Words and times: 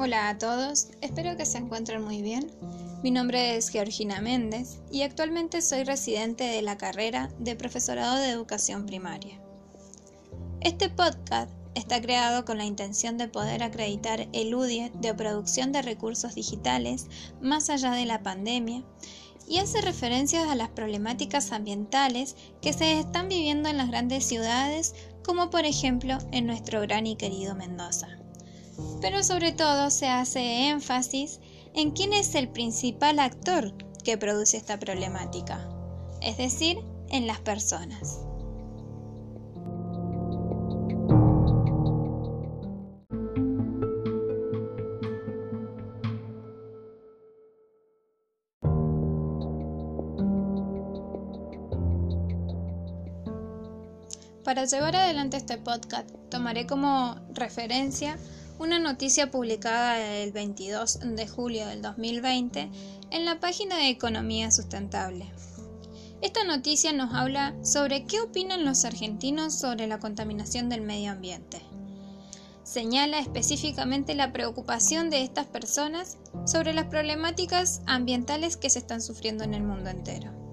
Hola 0.00 0.28
a 0.28 0.38
todos, 0.38 0.90
espero 1.00 1.36
que 1.36 1.44
se 1.44 1.58
encuentren 1.58 2.04
muy 2.04 2.22
bien. 2.22 2.52
Mi 3.02 3.10
nombre 3.10 3.56
es 3.56 3.68
Georgina 3.68 4.20
Méndez 4.20 4.78
y 4.92 5.02
actualmente 5.02 5.60
soy 5.60 5.82
residente 5.82 6.44
de 6.44 6.62
la 6.62 6.78
carrera 6.78 7.30
de 7.40 7.56
Profesorado 7.56 8.16
de 8.16 8.30
Educación 8.30 8.86
Primaria. 8.86 9.40
Este 10.60 10.88
podcast 10.88 11.50
está 11.74 12.00
creado 12.00 12.44
con 12.44 12.58
la 12.58 12.64
intención 12.64 13.18
de 13.18 13.26
poder 13.26 13.64
acreditar 13.64 14.28
el 14.32 14.54
UDIE 14.54 14.92
de 15.00 15.14
producción 15.14 15.72
de 15.72 15.82
recursos 15.82 16.36
digitales 16.36 17.08
más 17.42 17.68
allá 17.68 17.90
de 17.90 18.06
la 18.06 18.22
pandemia 18.22 18.84
y 19.48 19.58
hace 19.58 19.80
referencias 19.80 20.48
a 20.48 20.54
las 20.54 20.68
problemáticas 20.68 21.50
ambientales 21.50 22.36
que 22.62 22.72
se 22.72 23.00
están 23.00 23.28
viviendo 23.28 23.68
en 23.68 23.78
las 23.78 23.88
grandes 23.88 24.24
ciudades, 24.24 24.94
como 25.24 25.50
por 25.50 25.64
ejemplo 25.64 26.18
en 26.30 26.46
nuestro 26.46 26.82
gran 26.82 27.08
y 27.08 27.16
querido 27.16 27.56
Mendoza 27.56 28.16
pero 29.00 29.22
sobre 29.22 29.52
todo 29.52 29.90
se 29.90 30.08
hace 30.08 30.68
énfasis 30.68 31.40
en 31.74 31.90
quién 31.92 32.12
es 32.12 32.34
el 32.34 32.48
principal 32.48 33.18
actor 33.18 33.74
que 34.04 34.18
produce 34.18 34.56
esta 34.56 34.78
problemática, 34.78 35.68
es 36.22 36.36
decir, 36.36 36.78
en 37.10 37.26
las 37.26 37.40
personas. 37.40 38.20
Para 54.48 54.64
llevar 54.64 54.96
adelante 54.96 55.36
este 55.36 55.58
podcast 55.58 56.08
tomaré 56.30 56.66
como 56.66 57.16
referencia 57.34 58.18
una 58.58 58.80
noticia 58.80 59.30
publicada 59.30 59.98
el 60.16 60.32
22 60.32 60.98
de 61.14 61.28
julio 61.28 61.66
del 61.66 61.80
2020 61.80 62.70
en 63.10 63.24
la 63.24 63.38
página 63.38 63.76
de 63.76 63.88
Economía 63.88 64.50
Sustentable. 64.50 65.30
Esta 66.22 66.42
noticia 66.42 66.92
nos 66.92 67.14
habla 67.14 67.54
sobre 67.62 68.04
qué 68.04 68.20
opinan 68.20 68.64
los 68.64 68.84
argentinos 68.84 69.54
sobre 69.54 69.86
la 69.86 70.00
contaminación 70.00 70.68
del 70.68 70.80
medio 70.80 71.12
ambiente. 71.12 71.62
Señala 72.64 73.20
específicamente 73.20 74.16
la 74.16 74.32
preocupación 74.32 75.08
de 75.08 75.22
estas 75.22 75.46
personas 75.46 76.18
sobre 76.44 76.74
las 76.74 76.86
problemáticas 76.86 77.82
ambientales 77.86 78.56
que 78.56 78.70
se 78.70 78.80
están 78.80 79.00
sufriendo 79.00 79.44
en 79.44 79.54
el 79.54 79.62
mundo 79.62 79.88
entero. 79.88 80.47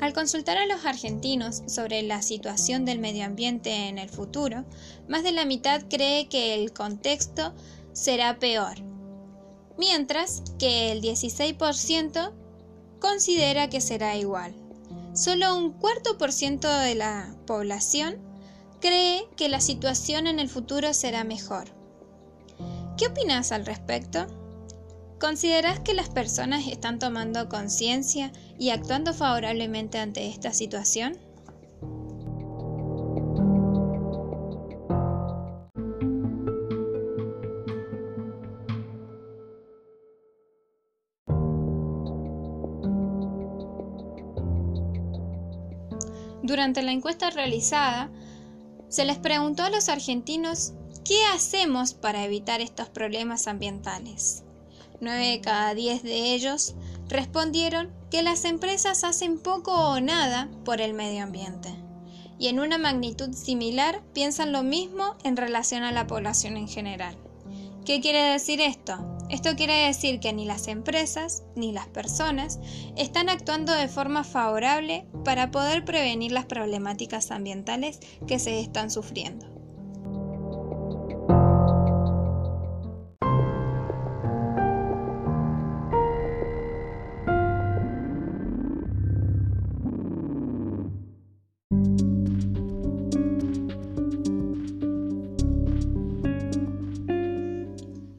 Al 0.00 0.12
consultar 0.12 0.58
a 0.58 0.66
los 0.66 0.84
argentinos 0.84 1.62
sobre 1.66 2.02
la 2.02 2.22
situación 2.22 2.84
del 2.84 3.00
medio 3.00 3.24
ambiente 3.24 3.88
en 3.88 3.98
el 3.98 4.08
futuro, 4.08 4.64
más 5.08 5.24
de 5.24 5.32
la 5.32 5.44
mitad 5.44 5.82
cree 5.90 6.28
que 6.28 6.54
el 6.54 6.72
contexto 6.72 7.52
será 7.92 8.38
peor, 8.38 8.80
mientras 9.76 10.42
que 10.58 10.92
el 10.92 11.02
16% 11.02 12.32
considera 13.00 13.68
que 13.68 13.80
será 13.80 14.16
igual. 14.16 14.54
Solo 15.14 15.56
un 15.56 15.72
cuarto 15.72 16.16
por 16.16 16.32
ciento 16.32 16.72
de 16.72 16.94
la 16.94 17.34
población 17.44 18.18
cree 18.80 19.26
que 19.36 19.48
la 19.48 19.60
situación 19.60 20.28
en 20.28 20.38
el 20.38 20.48
futuro 20.48 20.94
será 20.94 21.24
mejor. 21.24 21.64
¿Qué 22.96 23.08
opinas 23.08 23.50
al 23.50 23.66
respecto? 23.66 24.26
¿Consideras 25.20 25.80
que 25.80 25.94
las 25.94 26.08
personas 26.10 26.68
están 26.68 27.00
tomando 27.00 27.48
conciencia 27.48 28.32
y 28.56 28.70
actuando 28.70 29.12
favorablemente 29.12 29.98
ante 29.98 30.28
esta 30.28 30.52
situación? 30.52 31.18
Durante 46.44 46.82
la 46.82 46.92
encuesta 46.92 47.30
realizada, 47.30 48.10
se 48.88 49.04
les 49.04 49.18
preguntó 49.18 49.64
a 49.64 49.70
los 49.70 49.88
argentinos 49.88 50.74
qué 51.04 51.24
hacemos 51.34 51.92
para 51.92 52.24
evitar 52.24 52.60
estos 52.60 52.88
problemas 52.88 53.48
ambientales. 53.48 54.44
9 55.00 55.26
de 55.26 55.40
cada 55.40 55.74
10 55.74 56.02
de 56.02 56.34
ellos 56.34 56.74
respondieron 57.08 57.90
que 58.10 58.22
las 58.22 58.44
empresas 58.44 59.04
hacen 59.04 59.38
poco 59.38 59.72
o 59.72 60.00
nada 60.00 60.48
por 60.64 60.80
el 60.80 60.94
medio 60.94 61.22
ambiente. 61.22 61.68
Y 62.38 62.48
en 62.48 62.60
una 62.60 62.78
magnitud 62.78 63.32
similar 63.32 64.02
piensan 64.12 64.52
lo 64.52 64.62
mismo 64.62 65.16
en 65.24 65.36
relación 65.36 65.82
a 65.82 65.92
la 65.92 66.06
población 66.06 66.56
en 66.56 66.68
general. 66.68 67.16
¿Qué 67.84 68.00
quiere 68.00 68.22
decir 68.22 68.60
esto? 68.60 69.16
Esto 69.30 69.56
quiere 69.56 69.86
decir 69.86 70.20
que 70.20 70.32
ni 70.32 70.44
las 70.44 70.68
empresas 70.68 71.42
ni 71.54 71.72
las 71.72 71.86
personas 71.88 72.60
están 72.96 73.28
actuando 73.28 73.72
de 73.72 73.88
forma 73.88 74.24
favorable 74.24 75.06
para 75.24 75.50
poder 75.50 75.84
prevenir 75.84 76.32
las 76.32 76.46
problemáticas 76.46 77.30
ambientales 77.30 78.00
que 78.26 78.38
se 78.38 78.60
están 78.60 78.90
sufriendo. 78.90 79.57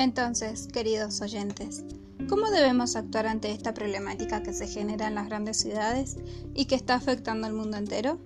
Entonces, 0.00 0.66
queridos 0.72 1.20
oyentes, 1.20 1.84
¿cómo 2.26 2.50
debemos 2.50 2.96
actuar 2.96 3.26
ante 3.26 3.52
esta 3.52 3.74
problemática 3.74 4.42
que 4.42 4.54
se 4.54 4.66
genera 4.66 5.08
en 5.08 5.14
las 5.14 5.26
grandes 5.26 5.58
ciudades 5.58 6.16
y 6.54 6.64
que 6.64 6.74
está 6.74 6.94
afectando 6.94 7.46
al 7.46 7.52
mundo 7.52 7.76
entero? 7.76 8.18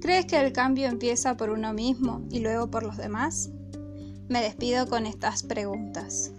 ¿Crees 0.00 0.26
que 0.26 0.38
el 0.38 0.52
cambio 0.52 0.86
empieza 0.86 1.36
por 1.36 1.50
uno 1.50 1.72
mismo 1.72 2.22
y 2.30 2.38
luego 2.38 2.70
por 2.70 2.84
los 2.84 2.96
demás? 2.96 3.50
Me 4.28 4.40
despido 4.40 4.86
con 4.86 5.06
estas 5.06 5.42
preguntas. 5.42 6.30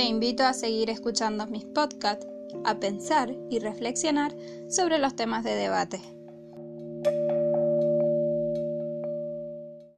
Te 0.00 0.06
invito 0.06 0.44
a 0.44 0.54
seguir 0.54 0.88
escuchando 0.88 1.46
mis 1.46 1.66
podcasts, 1.66 2.26
a 2.64 2.80
pensar 2.80 3.36
y 3.50 3.58
reflexionar 3.58 4.34
sobre 4.66 4.96
los 4.96 5.14
temas 5.14 5.44
de 5.44 5.54
debate. 5.54 6.00